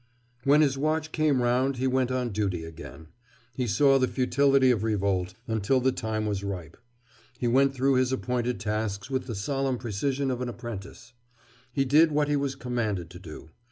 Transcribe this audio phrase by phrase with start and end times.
[0.45, 3.09] When his watch came round he went on duty again.
[3.53, 6.75] He saw the futility of revolt, until the time was ripe.
[7.37, 11.13] He went through his appointed tasks with the solemn precision of an apprentice.
[11.71, 13.51] He did what he was commanded to do.